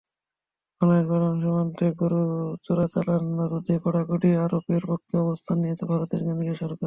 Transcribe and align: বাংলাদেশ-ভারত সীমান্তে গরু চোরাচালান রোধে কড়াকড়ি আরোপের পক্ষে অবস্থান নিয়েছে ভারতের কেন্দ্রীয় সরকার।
বাংলাদেশ-ভারত 0.81 1.33
সীমান্তে 1.41 1.85
গরু 1.99 2.21
চোরাচালান 2.65 3.23
রোধে 3.51 3.75
কড়াকড়ি 3.83 4.29
আরোপের 4.43 4.83
পক্ষে 4.89 5.15
অবস্থান 5.23 5.57
নিয়েছে 5.61 5.83
ভারতের 5.91 6.21
কেন্দ্রীয় 6.25 6.55
সরকার। 6.55 6.79